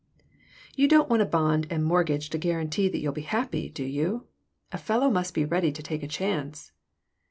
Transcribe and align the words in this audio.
"You 0.75 0.87
don't 0.87 1.11
want 1.11 1.21
a 1.21 1.27
bond 1.27 1.67
and 1.69 1.85
mortgage 1.85 2.31
to 2.31 2.39
guarantee 2.39 2.89
that 2.89 2.97
you'll 2.97 3.13
be 3.13 3.21
happy, 3.21 3.69
do 3.69 3.83
you? 3.85 4.25
A 4.71 4.79
fellow 4.79 5.11
must 5.11 5.35
be 5.35 5.45
ready 5.45 5.71
to 5.71 5.83
take 5.83 6.01
a 6.01 6.07
chance." 6.07 6.71